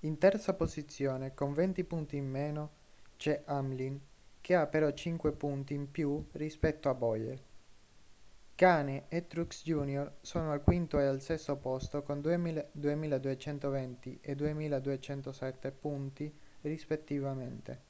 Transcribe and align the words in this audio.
in 0.00 0.18
terza 0.18 0.52
posizione 0.52 1.32
con 1.32 1.54
venti 1.54 1.82
punti 1.82 2.16
in 2.18 2.26
meno 2.28 2.70
c'è 3.16 3.42
hamlin 3.46 3.98
che 4.42 4.54
ha 4.54 4.66
però 4.66 4.90
cinque 4.92 5.32
punti 5.32 5.72
in 5.72 5.90
più 5.90 6.22
rispetto 6.32 6.90
a 6.90 6.94
bowyer 6.94 7.42
kahne 8.54 9.06
e 9.08 9.26
truex 9.26 9.62
jr 9.62 10.12
sono 10.20 10.52
al 10.52 10.62
quinto 10.62 11.00
e 11.00 11.06
al 11.06 11.22
sesto 11.22 11.56
posto 11.56 12.02
con 12.02 12.18
2.220 12.20 14.18
e 14.20 14.36
2.207 14.36 15.72
punti 15.80 16.30
rispettivamente 16.60 17.80